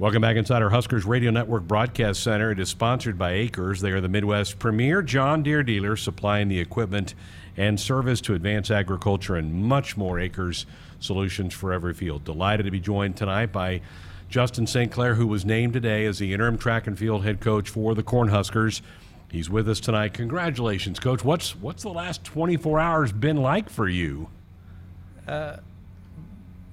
Welcome 0.00 0.22
back 0.22 0.36
inside 0.36 0.62
our 0.62 0.70
Huskers 0.70 1.04
Radio 1.04 1.30
Network 1.30 1.64
Broadcast 1.64 2.22
Center. 2.22 2.50
It 2.50 2.58
is 2.58 2.70
sponsored 2.70 3.18
by 3.18 3.32
AKRS. 3.32 3.80
They 3.80 3.90
are 3.90 4.00
the 4.00 4.08
Midwest 4.08 4.58
premier 4.58 5.02
John 5.02 5.42
Deere 5.42 5.62
dealer 5.62 5.94
supplying 5.94 6.48
the 6.48 6.58
equipment 6.58 7.14
and 7.58 7.78
service 7.78 8.22
to 8.22 8.32
advance 8.32 8.70
agriculture 8.70 9.36
and 9.36 9.52
much 9.52 9.98
more 9.98 10.16
AKRS 10.16 10.64
solutions 11.00 11.52
for 11.52 11.70
every 11.70 11.92
field. 11.92 12.24
Delighted 12.24 12.64
to 12.64 12.70
be 12.70 12.80
joined 12.80 13.18
tonight 13.18 13.52
by 13.52 13.82
Justin 14.30 14.66
St. 14.66 14.90
Clair, 14.90 15.16
who 15.16 15.26
was 15.26 15.44
named 15.44 15.74
today 15.74 16.06
as 16.06 16.18
the 16.18 16.32
interim 16.32 16.56
track 16.56 16.86
and 16.86 16.98
field 16.98 17.22
head 17.22 17.40
coach 17.40 17.68
for 17.68 17.94
the 17.94 18.02
Cornhuskers. 18.02 18.80
He's 19.30 19.50
with 19.50 19.68
us 19.68 19.80
tonight. 19.80 20.14
Congratulations, 20.14 20.98
coach. 20.98 21.22
What's 21.22 21.54
what's 21.56 21.82
the 21.82 21.90
last 21.90 22.24
24 22.24 22.80
hours 22.80 23.12
been 23.12 23.36
like 23.36 23.68
for 23.68 23.86
you? 23.86 24.30
Uh, 25.28 25.58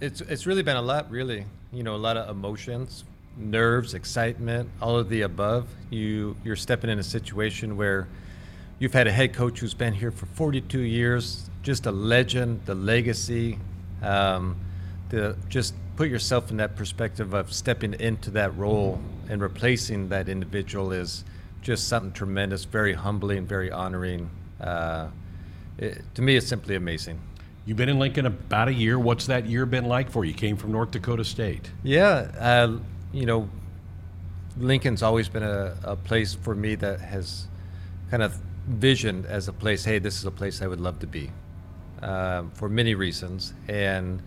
it's 0.00 0.22
it's 0.22 0.46
really 0.46 0.62
been 0.62 0.78
a 0.78 0.82
lot, 0.82 1.10
really. 1.10 1.44
You 1.70 1.82
know, 1.82 1.94
a 1.94 1.98
lot 1.98 2.16
of 2.16 2.28
emotions, 2.28 3.04
nerves, 3.36 3.94
excitement, 3.94 4.70
all 4.80 4.98
of 4.98 5.08
the 5.08 5.22
above. 5.22 5.68
You 5.90 6.36
you're 6.44 6.56
stepping 6.56 6.90
in 6.90 6.98
a 6.98 7.02
situation 7.02 7.76
where 7.76 8.08
you've 8.78 8.92
had 8.92 9.06
a 9.06 9.12
head 9.12 9.34
coach 9.34 9.60
who's 9.60 9.74
been 9.74 9.94
here 9.94 10.10
for 10.10 10.26
42 10.26 10.80
years, 10.80 11.50
just 11.62 11.86
a 11.86 11.92
legend, 11.92 12.62
the 12.66 12.74
legacy. 12.74 13.58
Um, 14.02 14.56
to 15.10 15.36
just 15.48 15.74
put 15.96 16.08
yourself 16.08 16.50
in 16.50 16.56
that 16.58 16.76
perspective 16.76 17.34
of 17.34 17.52
stepping 17.52 17.94
into 17.94 18.30
that 18.30 18.56
role 18.56 19.00
and 19.28 19.42
replacing 19.42 20.08
that 20.08 20.28
individual 20.28 20.92
is 20.92 21.24
just 21.62 21.88
something 21.88 22.12
tremendous, 22.12 22.64
very 22.64 22.94
humbling, 22.94 23.46
very 23.46 23.70
honoring. 23.70 24.30
Uh, 24.60 25.08
it, 25.78 26.02
to 26.14 26.22
me, 26.22 26.36
it's 26.36 26.46
simply 26.46 26.74
amazing. 26.74 27.20
You've 27.66 27.76
been 27.76 27.88
in 27.88 27.98
Lincoln 27.98 28.26
about 28.26 28.68
a 28.68 28.72
year. 28.72 28.98
What's 28.98 29.26
that 29.26 29.46
year 29.46 29.66
been 29.66 29.84
like 29.84 30.10
for 30.10 30.24
you? 30.24 30.30
You 30.32 30.36
came 30.36 30.56
from 30.56 30.72
North 30.72 30.90
Dakota 30.90 31.24
State. 31.24 31.70
Yeah, 31.82 32.30
uh, 32.38 32.78
you 33.12 33.26
know, 33.26 33.48
Lincoln's 34.56 35.02
always 35.02 35.28
been 35.28 35.42
a, 35.42 35.76
a, 35.82 35.96
place 35.96 36.34
for 36.34 36.54
me 36.54 36.74
that 36.76 37.00
has 37.00 37.46
kind 38.10 38.22
of 38.22 38.34
visioned 38.66 39.26
as 39.26 39.48
a 39.48 39.52
place. 39.52 39.84
Hey, 39.84 39.98
this 39.98 40.18
is 40.18 40.24
a 40.24 40.30
place 40.30 40.62
I 40.62 40.66
would 40.66 40.80
love 40.80 40.98
to 41.00 41.06
be, 41.06 41.30
um, 42.02 42.50
for 42.52 42.68
many 42.68 42.94
reasons, 42.94 43.54
and 43.68 44.22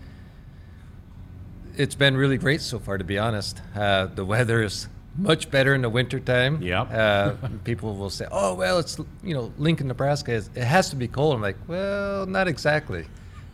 it's 1.76 1.94
been 1.94 2.16
really 2.16 2.38
great 2.38 2.60
so 2.60 2.78
far. 2.78 2.98
To 2.98 3.04
be 3.04 3.18
honest, 3.18 3.60
uh, 3.74 4.06
the 4.06 4.24
weather 4.24 4.62
is 4.62 4.88
much 5.16 5.50
better 5.50 5.74
in 5.74 5.82
the 5.82 5.88
wintertime. 5.88 6.60
Yeah. 6.62 6.82
uh, 6.82 7.36
people 7.64 7.94
will 7.94 8.10
say, 8.10 8.26
"Oh, 8.30 8.54
well, 8.54 8.78
it's 8.78 8.98
you 9.22 9.34
know 9.34 9.52
Lincoln, 9.58 9.88
Nebraska. 9.88 10.32
It 10.32 10.64
has 10.64 10.90
to 10.90 10.96
be 10.96 11.08
cold." 11.08 11.34
I'm 11.34 11.42
like, 11.42 11.58
"Well, 11.66 12.26
not 12.26 12.48
exactly." 12.48 13.06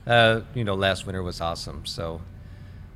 Uh, 0.06 0.41
you 0.54 0.64
know, 0.64 0.74
last 0.74 1.06
winter 1.06 1.22
was 1.22 1.41
awesome. 1.41 1.84
So, 1.84 2.20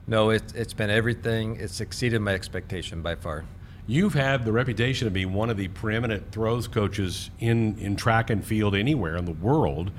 no, 0.07 0.31
it, 0.31 0.43
it's 0.55 0.75
been 0.75 0.91
everything. 0.91 1.57
It's 1.57 1.81
exceeded 1.81 2.21
my 2.21 2.35
expectation 2.35 3.03
by 3.03 3.15
far. 3.15 3.45
You've 3.87 4.15
had 4.15 4.45
the 4.45 4.53
reputation 4.53 5.07
of 5.07 5.13
being 5.13 5.35
one 5.35 5.51
of 5.51 5.57
the 5.57 5.69
preeminent 5.69 6.33
throws 6.33 6.69
coaches 6.69 7.31
in, 7.39 7.79
in 7.79 7.97
track 7.97 8.31
and 8.31 8.45
field 8.45 8.75
anywhere 8.75 9.17
in 9.17 9.27
the 9.27 9.33
world, 9.33 9.91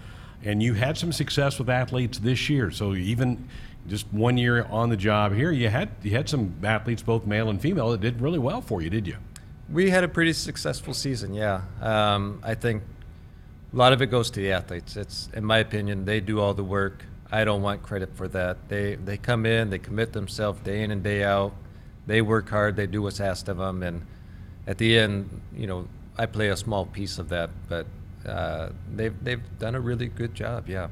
and 0.44 0.62
you 0.62 0.73
had 0.73 0.97
some 0.97 1.12
success 1.12 1.59
with 1.59 1.70
athletes 1.70 2.17
this 2.20 2.50
year. 2.50 2.72
So 2.72 2.95
even 2.95 3.47
just 3.88 4.12
one 4.12 4.38
year 4.38 4.66
on 4.72 4.89
the 4.89 4.97
job 4.97 5.34
here, 5.34 5.52
you 5.52 5.70
had 5.70 5.89
you 6.02 6.12
had 6.12 6.28
some 6.28 6.56
athletes, 6.64 7.03
both 7.03 7.28
male 7.28 7.50
and 7.50 7.62
female, 7.62 7.92
that 7.92 8.02
did 8.02 8.22
really 8.22 8.40
well 8.40 8.62
for 8.62 8.81
you, 8.81 8.90
did 8.90 9.06
you? 9.06 9.17
We 9.72 9.90
had 9.90 10.03
a 10.03 10.08
pretty 10.08 10.34
successful 10.34 10.94
season. 10.94 11.34
Yeah, 11.34 11.62
um, 11.81 12.40
I 12.44 12.56
think 12.56 12.84
a 13.73 13.75
lot 13.75 13.94
of 13.94 14.02
it 14.02 14.08
goes 14.08 14.31
to 14.31 14.40
the 14.40 14.52
athletes. 14.52 14.95
It's, 14.97 15.30
in 15.34 15.45
my 15.45 15.59
opinion, 15.59 16.06
they 16.06 16.19
do 16.19 16.40
all 16.40 16.53
the 16.53 16.64
work. 16.64 17.03
I 17.31 17.44
don't 17.44 17.62
want 17.62 17.84
credit 17.84 18.16
for 18.16 18.28
that. 18.30 18.70
They 18.70 18.95
they 18.95 19.18
come 19.18 19.45
in, 19.45 19.70
they 19.70 19.80
commit 19.80 20.14
themselves 20.14 20.59
day 20.62 20.84
in 20.84 20.92
and 20.92 21.04
day 21.04 21.23
out. 21.23 21.54
They 22.08 22.22
work 22.22 22.50
hard. 22.50 22.76
They 22.76 22.88
do 22.88 23.02
what's 23.02 23.20
asked 23.20 23.50
of 23.50 23.58
them, 23.58 23.81
and 23.81 24.06
at 24.68 24.78
the 24.78 24.98
end, 24.98 25.42
you 25.56 25.68
know, 25.68 25.88
I 26.18 26.28
play 26.28 26.50
a 26.50 26.58
small 26.58 26.86
piece 26.86 27.18
of 27.18 27.30
that. 27.30 27.50
But 27.68 27.88
uh, 28.28 28.70
they've 28.94 29.16
they've 29.23 29.42
done 29.59 29.76
a 29.76 29.80
really 29.80 30.08
good 30.08 30.36
job. 30.36 30.69
Yeah. 30.69 30.90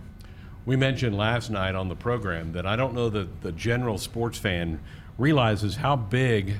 We 0.65 0.77
mentioned 0.77 1.17
last 1.17 1.49
night 1.49 1.75
on 1.75 1.89
the 1.89 1.95
program 1.95 2.53
that 2.53 2.65
I 2.65 2.77
don't 2.77 2.93
know 2.93 3.09
that 3.09 3.41
the 3.41 3.51
general 3.51 3.97
sports 3.97 4.37
fan 4.37 4.79
realizes 5.17 5.75
how 5.75 5.97
big 5.97 6.55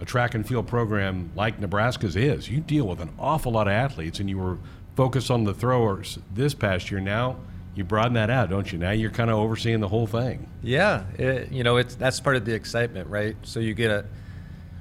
a 0.00 0.04
track 0.04 0.34
and 0.34 0.46
field 0.46 0.68
program 0.68 1.32
like 1.34 1.58
Nebraska's 1.58 2.14
is. 2.14 2.50
You 2.50 2.60
deal 2.60 2.86
with 2.86 3.00
an 3.00 3.10
awful 3.18 3.52
lot 3.52 3.66
of 3.66 3.72
athletes, 3.72 4.20
and 4.20 4.28
you 4.28 4.38
were 4.38 4.58
focused 4.96 5.30
on 5.30 5.44
the 5.44 5.54
throwers 5.54 6.18
this 6.32 6.54
past 6.54 6.90
year. 6.90 7.00
Now 7.00 7.36
you 7.78 7.84
broaden 7.84 8.14
that 8.14 8.30
out, 8.30 8.50
don't 8.50 8.70
you? 8.70 8.78
Now 8.78 8.90
you're 8.90 9.10
kind 9.10 9.30
of 9.30 9.38
overseeing 9.38 9.80
the 9.80 9.88
whole 9.88 10.06
thing. 10.06 10.48
Yeah, 10.62 11.04
it, 11.16 11.52
you 11.52 11.62
know, 11.62 11.76
it's 11.76 11.94
that's 11.94 12.20
part 12.20 12.36
of 12.36 12.44
the 12.44 12.54
excitement, 12.54 13.08
right? 13.08 13.36
So 13.42 13.60
you 13.60 13.74
get 13.74 13.90
a 13.90 14.04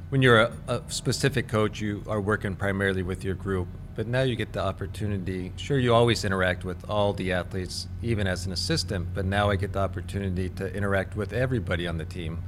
when 0.10 0.22
you're 0.22 0.40
a, 0.40 0.54
a, 0.68 0.82
specific 0.88 1.50
coach, 1.50 1.82
you 1.82 2.02
are 2.08 2.22
working 2.22 2.56
primarily 2.56 3.04
with 3.04 3.26
your 3.26 3.36
group, 3.36 3.68
but 3.96 4.08
now 4.08 4.22
you 4.22 4.36
get 4.36 4.54
the 4.54 4.64
opportunity. 4.64 5.52
Sure, 5.58 5.78
you 5.78 5.94
always 5.94 6.24
interact 6.24 6.64
with 6.64 6.90
all 6.90 7.12
the 7.12 7.34
athletes, 7.34 7.88
even 8.02 8.26
as 8.26 8.46
an 8.46 8.54
assistant, 8.54 9.14
but 9.14 9.26
now 9.26 9.50
I 9.50 9.58
get 9.58 9.74
the 9.74 9.80
opportunity 9.80 10.50
to 10.52 10.74
interact 10.74 11.18
with 11.18 11.34
everybody 11.34 11.88
on 11.88 11.98
the 11.98 12.06
team 12.06 12.42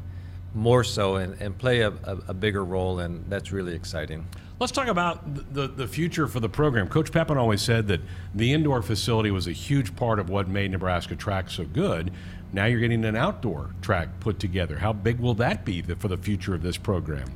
more 0.54 0.84
so 0.84 1.18
and, 1.18 1.40
and 1.42 1.58
play 1.58 1.82
a, 1.82 1.90
a, 1.90 2.18
a 2.30 2.34
bigger 2.34 2.64
role, 2.64 3.00
and 3.00 3.30
that's 3.30 3.52
really 3.52 3.76
exciting. 3.76 4.26
Let's 4.60 4.74
talk 4.74 4.90
about 4.90 5.54
the, 5.54 5.70
the 5.70 5.88
future 5.88 6.28
for 6.28 6.42
the 6.42 6.50
program. 6.50 6.90
Coach 6.90 7.14
Pepin 7.14 7.38
always 7.38 7.62
said 7.62 7.88
that 7.88 8.02
the 8.36 8.52
indoor 8.52 8.82
facility 8.82 9.32
was 9.32 9.48
a 9.48 9.54
huge 9.54 9.96
part 9.96 10.20
of 10.20 10.30
what 10.30 10.50
made 10.50 10.72
Nebraska 10.72 11.16
track 11.16 11.50
so 11.50 11.64
good. 11.64 12.12
Now 12.52 12.66
you're 12.66 12.82
getting 12.82 13.06
an 13.06 13.16
outdoor 13.16 13.70
track 13.82 14.10
put 14.20 14.38
together. 14.38 14.78
How 14.78 14.92
big 14.92 15.22
will 15.22 15.36
that 15.36 15.64
be 15.64 15.82
for 15.82 16.10
the 16.10 16.18
future 16.18 16.54
of 16.54 16.62
this 16.62 16.76
program? 16.76 17.30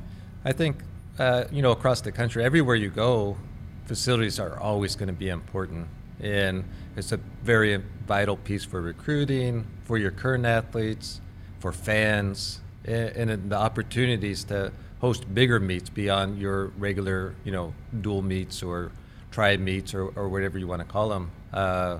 I 0.44 0.52
think, 0.52 0.82
uh, 1.18 1.44
you 1.50 1.62
know, 1.62 1.70
across 1.70 2.02
the 2.02 2.12
country, 2.12 2.44
everywhere 2.44 2.76
you 2.76 2.90
go, 2.90 3.38
facilities 3.86 4.38
are 4.38 4.60
always 4.60 4.94
going 4.94 5.06
to 5.06 5.14
be 5.14 5.30
important. 5.30 5.88
And 6.20 6.62
it's 6.94 7.12
a 7.12 7.16
very 7.42 7.82
vital 8.06 8.36
piece 8.36 8.66
for 8.66 8.82
recruiting, 8.82 9.66
for 9.84 9.96
your 9.96 10.10
current 10.10 10.44
athletes, 10.44 11.22
for 11.58 11.72
fans, 11.72 12.60
and, 12.84 13.30
and 13.30 13.50
the 13.50 13.56
opportunities 13.56 14.44
to 14.44 14.72
host 15.04 15.34
bigger 15.34 15.60
meets 15.60 15.90
beyond 15.90 16.38
your 16.38 16.68
regular, 16.78 17.34
you 17.44 17.52
know, 17.52 17.74
dual 18.00 18.22
meets 18.22 18.62
or 18.62 18.90
tribe 19.30 19.60
meets 19.60 19.92
or, 19.92 20.06
or 20.16 20.30
whatever 20.30 20.58
you 20.58 20.66
want 20.66 20.80
to 20.80 20.88
call 20.88 21.10
them. 21.10 21.30
Uh, 21.52 21.98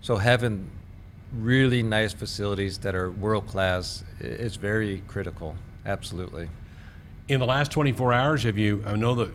so 0.00 0.16
having 0.16 0.68
really 1.32 1.80
nice 1.80 2.12
facilities 2.12 2.76
that 2.78 2.92
are 2.92 3.12
world 3.12 3.46
class 3.46 4.02
is 4.18 4.56
very 4.56 5.00
critical. 5.06 5.54
Absolutely. 5.86 6.48
In 7.28 7.38
the 7.38 7.46
last 7.46 7.70
24 7.70 8.12
hours, 8.12 8.42
have 8.42 8.58
you? 8.58 8.82
I 8.84 8.96
know 8.96 9.14
that 9.14 9.30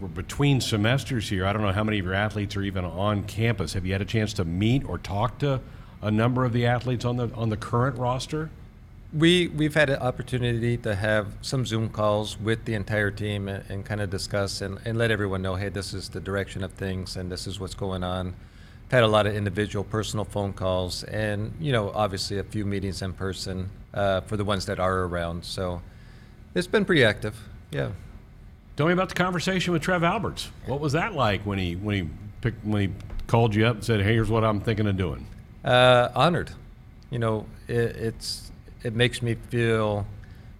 we're 0.00 0.08
between 0.08 0.60
semesters 0.60 1.28
here. 1.28 1.46
I 1.46 1.52
don't 1.52 1.62
know 1.62 1.70
how 1.70 1.84
many 1.84 2.00
of 2.00 2.04
your 2.04 2.14
athletes 2.14 2.56
are 2.56 2.62
even 2.62 2.84
on 2.84 3.22
campus. 3.26 3.74
Have 3.74 3.86
you 3.86 3.92
had 3.92 4.02
a 4.02 4.10
chance 4.16 4.32
to 4.34 4.44
meet 4.44 4.84
or 4.88 4.98
talk 4.98 5.38
to 5.38 5.60
a 6.02 6.10
number 6.10 6.44
of 6.44 6.52
the 6.52 6.66
athletes 6.66 7.04
on 7.04 7.16
the 7.16 7.30
on 7.34 7.48
the 7.50 7.56
current 7.56 7.96
roster? 7.96 8.50
We 9.16 9.48
we've 9.48 9.74
had 9.74 9.90
an 9.90 10.00
opportunity 10.00 10.76
to 10.78 10.94
have 10.94 11.28
some 11.40 11.64
Zoom 11.64 11.88
calls 11.88 12.38
with 12.38 12.64
the 12.64 12.74
entire 12.74 13.12
team 13.12 13.48
and, 13.48 13.64
and 13.70 13.84
kind 13.84 14.00
of 14.00 14.10
discuss 14.10 14.60
and, 14.60 14.78
and 14.84 14.98
let 14.98 15.10
everyone 15.12 15.40
know, 15.40 15.54
hey, 15.54 15.68
this 15.68 15.94
is 15.94 16.08
the 16.08 16.20
direction 16.20 16.64
of 16.64 16.72
things 16.72 17.16
and 17.16 17.30
this 17.30 17.46
is 17.46 17.60
what's 17.60 17.74
going 17.74 18.02
on. 18.02 18.34
I've 18.86 18.90
Had 18.90 19.02
a 19.04 19.08
lot 19.08 19.26
of 19.26 19.34
individual, 19.36 19.84
personal 19.84 20.24
phone 20.24 20.52
calls, 20.52 21.04
and 21.04 21.54
you 21.60 21.70
know, 21.70 21.90
obviously 21.94 22.38
a 22.38 22.44
few 22.44 22.64
meetings 22.64 23.02
in 23.02 23.12
person 23.12 23.70
uh, 23.94 24.22
for 24.22 24.36
the 24.36 24.44
ones 24.44 24.66
that 24.66 24.80
are 24.80 25.04
around. 25.04 25.44
So 25.44 25.80
it's 26.54 26.66
been 26.66 26.84
pretty 26.84 27.04
active. 27.04 27.36
Yeah. 27.70 27.90
Tell 28.76 28.86
me 28.86 28.92
about 28.92 29.10
the 29.10 29.14
conversation 29.14 29.72
with 29.72 29.82
Trev 29.82 30.02
Alberts. 30.02 30.50
What 30.66 30.80
was 30.80 30.92
that 30.94 31.14
like 31.14 31.42
when 31.42 31.58
he 31.60 31.76
when 31.76 31.94
he 31.94 32.10
picked, 32.40 32.64
when 32.64 32.82
he 32.82 32.94
called 33.28 33.54
you 33.54 33.66
up 33.66 33.76
and 33.76 33.84
said, 33.84 34.00
"Hey, 34.00 34.14
here's 34.14 34.28
what 34.28 34.42
I'm 34.42 34.60
thinking 34.60 34.88
of 34.88 34.96
doing"? 34.96 35.26
Uh, 35.64 36.08
honored. 36.14 36.50
You 37.10 37.20
know, 37.20 37.46
it, 37.68 37.96
it's 37.96 38.50
it 38.84 38.94
makes 38.94 39.22
me 39.22 39.34
feel 39.48 40.06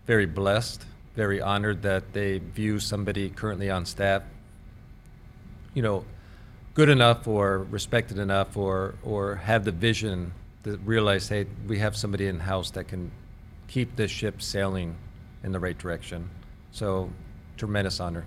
very 0.06 0.26
blessed, 0.26 0.84
very 1.14 1.40
honored 1.40 1.82
that 1.82 2.12
they 2.12 2.38
view 2.38 2.80
somebody 2.80 3.28
currently 3.30 3.70
on 3.70 3.86
staff, 3.86 4.22
you 5.74 5.82
know, 5.82 6.04
good 6.72 6.88
enough 6.88 7.28
or 7.28 7.58
respected 7.70 8.18
enough 8.18 8.56
or 8.56 8.94
or 9.04 9.36
have 9.36 9.64
the 9.64 9.70
vision 9.70 10.32
to 10.64 10.78
realize, 10.78 11.28
hey, 11.28 11.46
we 11.68 11.78
have 11.78 11.94
somebody 11.94 12.26
in 12.26 12.40
house 12.40 12.70
that 12.70 12.88
can 12.88 13.10
keep 13.68 13.94
this 13.96 14.10
ship 14.10 14.40
sailing 14.40 14.96
in 15.42 15.52
the 15.52 15.60
right 15.60 15.76
direction. 15.76 16.30
So, 16.72 17.10
tremendous 17.56 18.00
honor. 18.00 18.24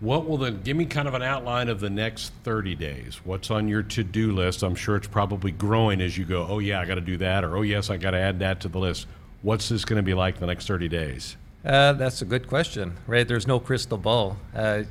What 0.00 0.28
will 0.28 0.36
then 0.36 0.62
give 0.62 0.76
me 0.76 0.86
kind 0.86 1.08
of 1.08 1.14
an 1.14 1.22
outline 1.22 1.68
of 1.68 1.80
the 1.80 1.90
next 1.90 2.32
30 2.44 2.76
days? 2.76 3.20
What's 3.24 3.50
on 3.50 3.66
your 3.66 3.82
to 3.82 4.04
do 4.04 4.32
list? 4.32 4.62
I'm 4.62 4.76
sure 4.76 4.94
it's 4.94 5.08
probably 5.08 5.50
growing 5.50 6.00
as 6.00 6.16
you 6.16 6.24
go, 6.24 6.46
oh, 6.48 6.60
yeah, 6.60 6.80
I 6.80 6.84
got 6.84 6.94
to 6.94 7.00
do 7.00 7.16
that, 7.16 7.42
or 7.42 7.56
oh, 7.56 7.62
yes, 7.62 7.90
I 7.90 7.96
got 7.96 8.12
to 8.12 8.18
add 8.18 8.38
that 8.38 8.60
to 8.60 8.68
the 8.68 8.78
list. 8.78 9.08
What's 9.42 9.68
this 9.68 9.84
going 9.84 9.96
to 9.96 10.04
be 10.04 10.14
like 10.14 10.38
the 10.38 10.46
next 10.46 10.68
30 10.68 10.88
days? 10.88 11.36
Uh, 11.64 11.94
that's 11.94 12.22
a 12.22 12.24
good 12.24 12.46
question, 12.46 12.96
right? 13.08 13.26
There's 13.26 13.48
no 13.48 13.58
crystal 13.58 13.98
ball. 13.98 14.36
Uh, 14.54 14.84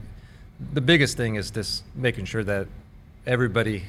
the 0.74 0.81
biggest 0.81 1.15
thing 1.15 1.36
is 1.36 1.51
this 1.51 1.83
making 1.95 2.25
sure 2.25 2.44
that 2.44 2.68
everybody 3.25 3.83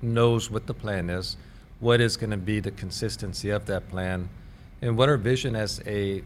knows 0.00 0.52
what 0.52 0.68
the 0.68 0.74
plan 0.74 1.10
is, 1.10 1.36
what 1.80 2.00
is 2.00 2.16
going 2.16 2.30
to 2.30 2.36
be 2.36 2.60
the 2.60 2.70
consistency 2.70 3.50
of 3.50 3.66
that 3.66 3.88
plan, 3.88 4.28
and 4.82 4.96
what 4.96 5.08
our 5.08 5.16
vision 5.16 5.56
as 5.56 5.80
a 5.84 6.22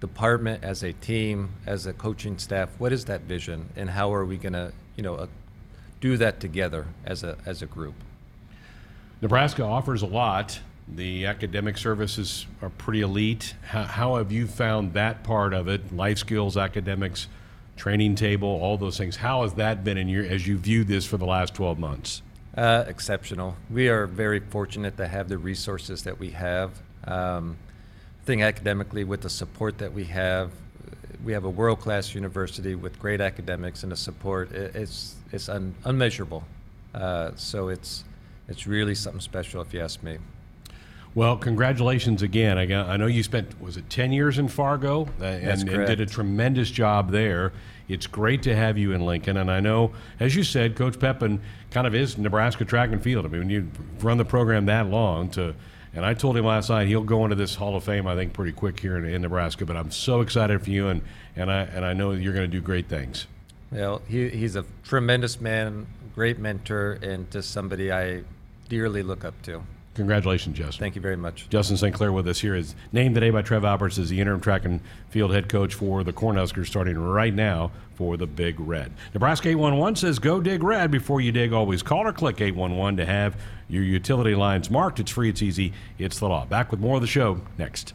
department, 0.00 0.64
as 0.64 0.82
a 0.82 0.92
team, 0.94 1.50
as 1.66 1.86
a 1.86 1.92
coaching 1.92 2.38
staff, 2.38 2.70
what 2.78 2.92
is 2.92 3.04
that 3.04 3.22
vision, 3.22 3.68
and 3.76 3.90
how 3.90 4.12
are 4.12 4.24
we 4.24 4.36
going 4.36 4.54
to, 4.54 4.72
you 4.96 5.02
know, 5.02 5.14
uh, 5.14 5.26
do 6.00 6.16
that 6.16 6.40
together 6.40 6.86
as 7.04 7.22
a 7.22 7.36
as 7.44 7.62
a 7.62 7.66
group? 7.66 7.94
Nebraska 9.20 9.62
offers 9.62 10.02
a 10.02 10.06
lot. 10.06 10.60
The 10.88 11.26
academic 11.26 11.76
services 11.76 12.46
are 12.62 12.70
pretty 12.70 13.02
elite. 13.02 13.54
How, 13.62 13.82
how 13.84 14.16
have 14.16 14.32
you 14.32 14.46
found 14.46 14.94
that 14.94 15.22
part 15.22 15.52
of 15.52 15.68
it? 15.68 15.94
Life 15.94 16.18
skills, 16.18 16.56
academics, 16.56 17.28
training 17.76 18.14
table, 18.14 18.48
all 18.48 18.76
those 18.78 18.96
things. 18.96 19.16
How 19.16 19.42
has 19.42 19.54
that 19.54 19.84
been 19.84 19.98
in 19.98 20.08
your 20.08 20.24
as 20.24 20.46
you 20.46 20.56
view 20.56 20.84
this 20.84 21.04
for 21.06 21.18
the 21.18 21.26
last 21.26 21.54
12 21.54 21.78
months? 21.78 22.22
Uh, 22.56 22.84
exceptional. 22.88 23.56
We 23.70 23.88
are 23.88 24.06
very 24.06 24.40
fortunate 24.40 24.96
to 24.96 25.06
have 25.06 25.28
the 25.28 25.38
resources 25.38 26.02
that 26.04 26.18
we 26.18 26.30
have. 26.30 26.72
Um, 27.04 27.56
think 28.24 28.42
academically, 28.42 29.04
with 29.04 29.22
the 29.22 29.30
support 29.30 29.78
that 29.78 29.92
we 29.92 30.04
have, 30.04 30.50
we 31.24 31.32
have 31.32 31.44
a 31.44 31.50
world-class 31.50 32.14
university 32.14 32.74
with 32.74 32.98
great 32.98 33.20
academics 33.20 33.82
and 33.82 33.92
the 33.92 33.96
support. 33.96 34.52
It's 34.52 35.16
it's 35.32 35.48
un, 35.48 35.74
unmeasurable. 35.84 36.44
Uh, 36.94 37.32
so 37.36 37.68
it's 37.68 38.04
it's 38.48 38.66
really 38.66 38.94
something 38.94 39.20
special, 39.20 39.62
if 39.62 39.72
you 39.72 39.80
ask 39.80 40.02
me. 40.02 40.18
Well, 41.14 41.36
congratulations 41.36 42.22
again. 42.22 42.56
I, 42.56 42.92
I 42.92 42.96
know 42.96 43.06
you 43.06 43.22
spent, 43.24 43.60
was 43.60 43.76
it 43.76 43.90
10 43.90 44.12
years 44.12 44.38
in 44.38 44.46
Fargo? 44.46 45.08
Uh, 45.20 45.24
and, 45.24 45.68
and 45.68 45.86
did 45.86 46.00
a 46.00 46.06
tremendous 46.06 46.70
job 46.70 47.10
there. 47.10 47.52
It's 47.88 48.06
great 48.06 48.44
to 48.44 48.54
have 48.54 48.78
you 48.78 48.92
in 48.92 49.04
Lincoln. 49.04 49.36
And 49.36 49.50
I 49.50 49.58
know, 49.58 49.92
as 50.20 50.36
you 50.36 50.44
said, 50.44 50.76
Coach 50.76 51.00
Pepin 51.00 51.40
kind 51.72 51.88
of 51.88 51.96
is 51.96 52.16
Nebraska 52.16 52.64
track 52.64 52.92
and 52.92 53.02
field. 53.02 53.24
I 53.24 53.28
mean, 53.28 53.40
when 53.40 53.50
you 53.50 53.68
run 54.00 54.18
the 54.18 54.24
program 54.24 54.66
that 54.66 54.86
long 54.86 55.28
to, 55.30 55.54
and 55.94 56.04
I 56.04 56.14
told 56.14 56.36
him 56.36 56.44
last 56.44 56.70
night 56.70 56.86
he'll 56.86 57.02
go 57.02 57.24
into 57.24 57.36
this 57.36 57.54
Hall 57.54 57.76
of 57.76 57.84
Fame, 57.84 58.06
I 58.06 58.14
think, 58.14 58.32
pretty 58.32 58.52
quick 58.52 58.78
here 58.80 58.96
in, 58.96 59.04
in 59.04 59.22
Nebraska. 59.22 59.66
But 59.66 59.76
I'm 59.76 59.90
so 59.90 60.20
excited 60.20 60.62
for 60.62 60.70
you, 60.70 60.88
and, 60.88 61.02
and, 61.36 61.50
I, 61.50 61.62
and 61.62 61.84
I 61.84 61.92
know 61.92 62.12
you're 62.12 62.32
going 62.32 62.48
to 62.48 62.56
do 62.56 62.60
great 62.60 62.88
things. 62.88 63.26
Well, 63.72 64.02
he, 64.08 64.28
he's 64.28 64.56
a 64.56 64.64
tremendous 64.84 65.40
man, 65.40 65.86
great 66.14 66.38
mentor, 66.38 66.98
and 67.02 67.30
just 67.30 67.50
somebody 67.50 67.92
I 67.92 68.22
dearly 68.68 69.02
look 69.02 69.24
up 69.24 69.40
to. 69.42 69.62
Congratulations, 69.94 70.56
Justin. 70.56 70.80
Thank 70.80 70.94
you 70.94 71.00
very 71.00 71.16
much. 71.16 71.48
Justin 71.48 71.76
St. 71.76 71.94
Clair 71.94 72.12
with 72.12 72.28
us 72.28 72.38
here 72.40 72.54
is 72.54 72.76
named 72.92 73.16
today 73.16 73.30
by 73.30 73.42
Trev 73.42 73.64
Alberts 73.64 73.98
as 73.98 74.08
the 74.08 74.20
interim 74.20 74.40
track 74.40 74.64
and 74.64 74.80
field 75.08 75.32
head 75.32 75.48
coach 75.48 75.74
for 75.74 76.04
the 76.04 76.12
Cornhuskers 76.12 76.68
starting 76.68 76.96
right 76.96 77.34
now 77.34 77.72
for 77.94 78.16
the 78.16 78.26
Big 78.26 78.58
Red. 78.60 78.92
Nebraska 79.12 79.48
811 79.48 79.96
says 79.96 80.18
go 80.20 80.40
dig 80.40 80.62
red 80.62 80.90
before 80.92 81.20
you 81.20 81.32
dig. 81.32 81.52
Always 81.52 81.82
call 81.82 82.06
or 82.06 82.12
click 82.12 82.40
811 82.40 82.98
to 82.98 83.04
have 83.04 83.36
your 83.68 83.82
utility 83.82 84.34
lines 84.36 84.70
marked. 84.70 85.00
It's 85.00 85.10
free, 85.10 85.28
it's 85.28 85.42
easy, 85.42 85.72
it's 85.98 86.20
the 86.20 86.28
law. 86.28 86.44
Back 86.44 86.70
with 86.70 86.78
more 86.78 86.94
of 86.94 87.02
the 87.02 87.08
show 87.08 87.40
next. 87.58 87.92